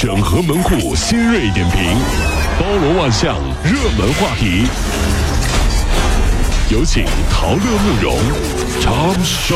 [0.00, 1.94] 整合门户新锐点评，
[2.58, 4.66] 包罗万象，热门话题。
[6.70, 8.16] 有请陶乐慕容
[8.80, 9.54] 长寿。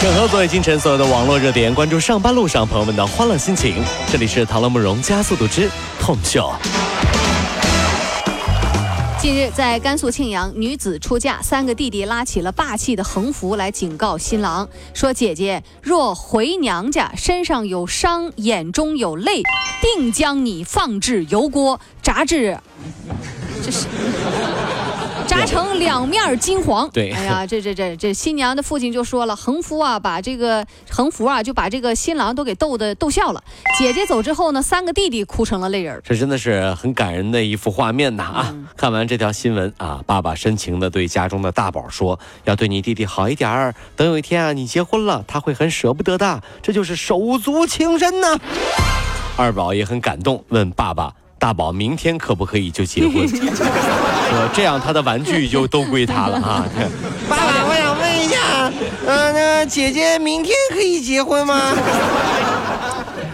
[0.00, 3.82] 整合昨夜今晨所有的网络热点，关注上班路上朋友们的欢乐心情。
[4.12, 6.54] 这里是陶乐慕容加速度之痛秀。
[9.22, 19.42] 近日，在甘肃庆阳，女子出嫁，三个弟弟拉起了霸气的横幅来警告新郎，说：“姐姐若回娘家，身上有伤，眼中有泪，
[19.80, 22.58] 定将你放置油锅，炸至
[23.62, 23.86] 这是。”
[25.32, 26.90] 炸成两面金黄。
[26.90, 33.42] 对，哎呀， 这这这这新娘的父亲就说了，横幅啊，把这个横幅啊，就把这个新郎都给逗的逗笑了。
[33.78, 35.98] 姐姐走之后呢，三个弟弟哭成了泪人。
[36.04, 38.54] 这真的是很感人的一幅画面呐啊！
[38.76, 43.74] 看完这条新闻啊，爸爸深情的对家中的大宝说，要对你弟弟好一点儿。
[43.96, 46.42] 等有一天啊，你结婚了，他会很舍不得的。
[46.60, 48.38] 这就是手足情深呐。
[49.38, 51.14] 二宝也很感动，问爸爸。
[51.42, 53.26] 大宝明天可不可以就结婚？
[53.26, 56.64] 说这样他的玩具就都归他了啊！
[57.28, 58.70] 爸爸，我想问一下，
[59.04, 61.60] 嗯，那姐姐明天可以结婚吗？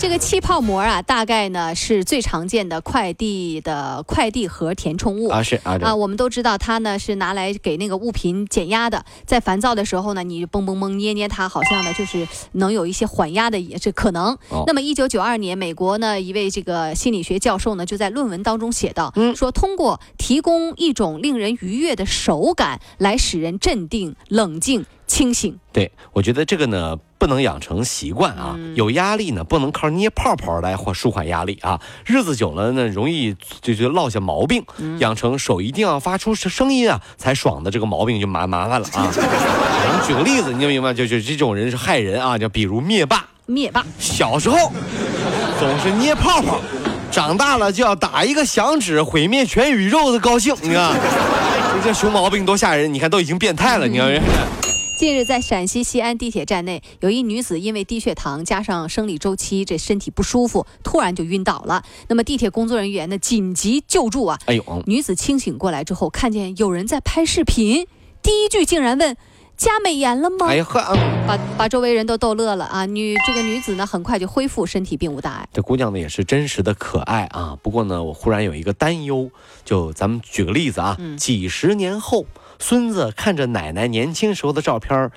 [0.00, 14.38] 这个气泡膜啊，大概呢是最常见的快递的快递盒填充物啊，是啊啊，我们都知道它呢是拿来给那个物品减压的，在烦躁的时候呢，你嘣嘣嘣捏捏它，好像呢就是能有一些缓压的也是可能。
[14.68, 24.86] 那么一九九二年，美国呢一位这个心理学教授呢就在论文当中写道，说通过提供一种令人愉悦的手感来使人镇定、冷静。
[25.08, 28.56] 清醒，对我觉得这个呢不能养成习惯啊。
[28.74, 31.80] 有压力呢不能靠捏泡泡来或舒缓压力啊。
[32.06, 34.64] 日子久了呢容易就就落下毛病，
[34.98, 39.10] 养成手一定要发出声音啊才爽的这个毛病就麻麻烦了啊。
[39.14, 42.38] 我们举个例子，你就明白，就就这种人是害人啊。
[42.38, 44.72] 就比如灭霸，灭霸小时候
[45.58, 46.60] 总是捏泡泡，
[47.10, 50.94] 长大了就要打一个响指毁灭全宇宙的高兴，你看
[51.82, 52.92] 这熊毛病多吓人！
[52.92, 54.08] 你看都已经变态了，你看。
[54.98, 61.84] 近日，在陕西西安地铁站内，有一女子因为低血糖加上生理周期，这身体不舒服，突然就晕倒了。
[62.08, 64.36] 那么地铁工作人员呢，紧急救助啊！
[64.46, 67.86] 哎呦，女子清醒过来之后，看见有人在拍视频，
[68.20, 69.16] 第一句竟然问
[69.56, 70.80] ：“加美颜了吗？”哎呀呵，
[71.28, 72.84] 把把周围人都逗乐了啊！
[72.84, 75.48] 女这个女子呢，很快就恢复，身体并无大碍。
[75.52, 77.56] 这姑娘呢，也是真实的可爱啊。
[77.62, 79.30] 不过呢，我忽然有一个担忧，
[79.64, 82.26] 就咱们举个例子啊，几十年后。
[82.58, 85.10] 孙子看着奶奶年轻时候的照片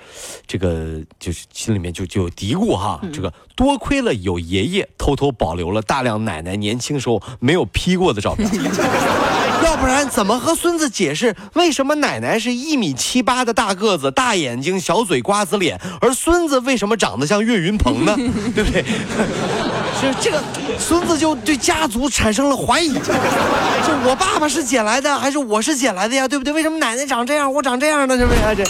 [0.46, 8.70] 这个就是心里面就就有嘀咕哈，这个多亏了有爷爷偷偷保留了大量奶奶年轻时候没有 P 过的照片，要
[9.82, 18.14] 不然怎么和孙子解释为什么奶奶是一米七八的大个子、大眼睛、小嘴、瓜子脸，而孙子为什么长得像岳云鹏呢？
[18.54, 18.84] 对不对？
[20.00, 20.40] 这这个
[20.78, 23.00] 孙子就对家族产生了怀疑，就
[24.08, 26.28] 我爸爸是捡来的还是我是捡来的呀？
[26.28, 26.52] 对不对？
[26.52, 28.16] 为什么奶奶长这样，我长这样呢？
[28.16, 28.40] 是不是？
[28.56, 28.64] 这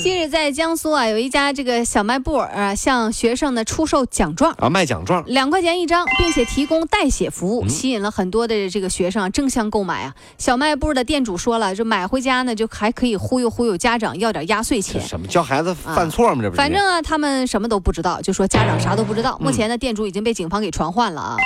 [0.00, 10.14] 近日在江苏啊，有一家这个小卖部啊，向学生呢出售奖状啊，卖奖状，两块钱一张，并且提供代写服务，吸引了很多的这个学生争相购买啊。
[10.44, 15.00] 小卖部的店主说了，就买回家呢，就还可以忽悠忽悠家长要点压岁钱。
[15.00, 16.42] 什么教孩子犯错吗？
[16.42, 19.38] 这不反正啊，他们什么都不知道，就说家长啥都不知道。
[19.40, 20.60] 目前呢，店主已经被警方。
[20.60, 21.36] 给传唤了啊，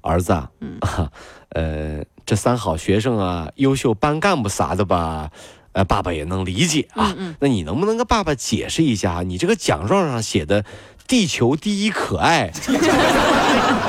[0.00, 0.80] 儿子，嗯，
[1.54, 5.30] 呃，这三好学生啊，优秀班干部啥的吧，
[5.70, 7.14] 呃，爸爸也能理解啊。
[7.38, 10.64] 那你能不能跟爸爸解释一下，你这个奖状上写的
[11.06, 12.50] “地球第一可爱”，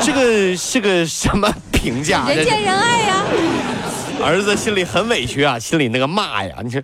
[0.06, 2.28] 这个是个什么评价？
[2.30, 3.16] 人见人爱呀。
[4.22, 6.82] 儿子心里很委屈啊，心里那个骂呀， 你说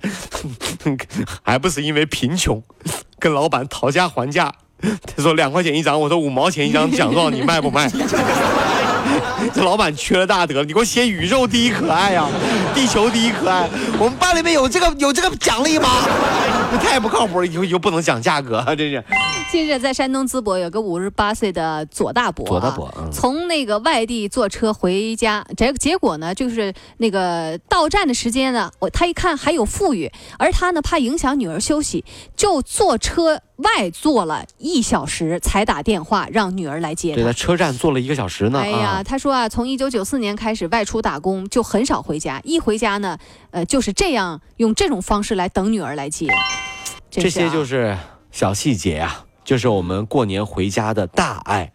[1.43, 2.61] 还不是因为贫穷，
[3.19, 4.51] 跟老板讨价还价。
[4.81, 7.89] 他说两块钱一张，我说五毛钱一张奖状，你卖不卖？
[9.53, 12.27] 这老板缺了大德，你给我写宇宙第一可爱呀，
[12.73, 13.69] 地球第一可爱。
[13.97, 15.89] 我们班里面有这个有这个奖励吗？
[16.81, 19.03] 太不靠谱了，以后以后不能讲价格，真是。
[19.51, 32.03] 近日在山东淄博有个五十八岁的左大伯，左大伯从那个外地坐车回家，结结果呢就是那个到站的时间呢，我他一看还有富裕，而他呢怕影响女儿休息，
[32.35, 37.15] 就坐车外坐了一小时才打电话让女儿来接他。
[37.15, 38.59] 对，在车站坐了一个小时呢。
[38.59, 43.17] 哎呀，他说啊，从一九九四年开始外出打工就很少回家，一回家呢，
[43.51, 46.27] 呃，就是这样用这种方式来等女儿来接。
[47.09, 47.97] 这些就是
[48.31, 49.24] 小细节啊。
[49.45, 51.71] 就是我们过年回家的大爱，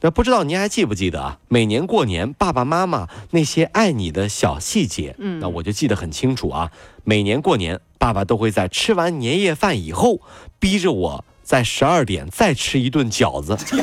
[0.00, 1.38] 那不知道您还记不记得啊？
[1.48, 6.70] 每年过年，爸爸妈妈那些爱你的小细节，嗯，那我就记得很清楚啊。
[7.02, 10.20] 每年过年，爸爸都会在吃完年夜饭以后，
[10.60, 13.58] 逼着我在十二点再吃一顿饺子。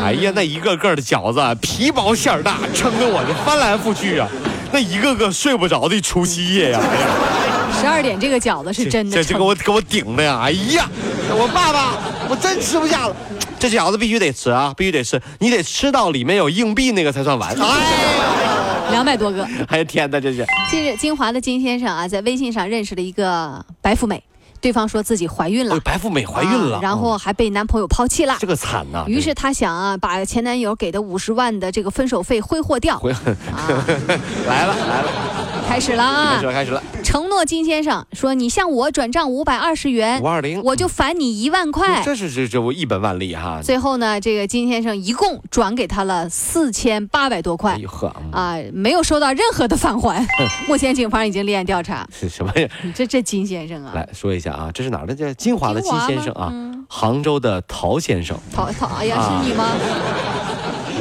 [0.00, 4.28] 哎呀，那一个个的饺子皮薄馅儿大，撑得我这翻来覆去啊，
[4.72, 6.80] 那一个个睡不着的除夕夜呀！
[7.72, 10.40] 十二点这个饺子是真的，这这给我给我顶的呀！
[10.42, 10.88] 哎呀，
[11.30, 11.96] 我爸爸，
[12.28, 13.16] 我真吃不下了，
[13.58, 17.50] 这饺子必须得吃啊，必须得吃，你得吃到里面有硬币那个才算完。
[17.50, 19.44] 哎呀，两百多个！
[19.68, 20.46] 哎呀天哪，这是！
[20.70, 24.22] 近日，金华的金先生啊，在微信上认识了一个白富美。
[24.60, 29.04] 对方说自己怀孕了，白富美怀孕了，然后还被男朋友抛弃了，这个惨呐。
[29.06, 33.00] 于是她想啊，把前男友给的五十万的这个分手费挥霍掉。
[33.04, 35.08] 来了 来了，
[35.68, 36.32] 开始了啊！
[36.34, 36.82] 开始了开始了。
[37.04, 43.60] 承诺金先生说：“你向我转账五百二十元，五二零，我就返你一万块。”这是这这我一本万利哈。
[43.62, 50.26] 最后呢，这个金先生一共转给他了四千八百多块，呵啊，没有收到任何的返还。
[50.66, 52.08] 目前警方已经立案调查。
[52.18, 52.68] 是什么呀？
[52.94, 55.14] 这这金先生啊，来说一下啊，这是哪儿的？
[55.14, 56.50] 这金华的金先生啊，
[56.88, 58.36] 杭州的陶先生。
[58.54, 59.66] 陶陶，哎呀，是你吗？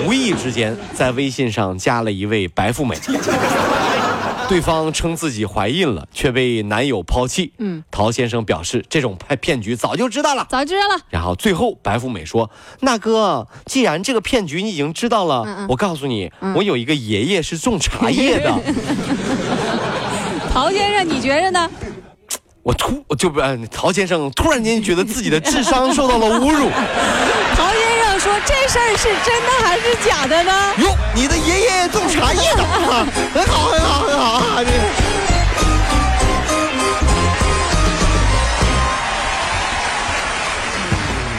[0.05, 2.95] 无意之间在微信上加了一位白富美。
[4.47, 7.51] 对方称自己怀孕了，却被男友抛弃。
[7.57, 11.01] 嗯，陶先生表示这种骗骗局早就知道了，早知道了。
[11.09, 12.49] 然后最后白富美说
[12.81, 18.53] ：“那哥，既然这个骗局你已经知道了，我告诉你，我有一个爷爷是种茶叶的。
[20.53, 21.69] ”陶先生，你觉着呢？
[22.63, 23.39] 我突我就不，
[23.71, 26.69] 陶先生突然间觉得自己的智商受到了侮辱。
[27.55, 27.86] 陶先生
[28.27, 30.51] 说：“这事儿是真的还是假的呢？”
[30.83, 32.63] 哟，你的爷爷种茶叶的，
[33.33, 34.59] 很好，很好，很好啊！
[34.59, 34.71] 你。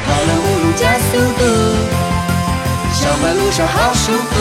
[0.07, 1.45] 跑了五路加速度，
[2.95, 4.38] 小马路上好舒服。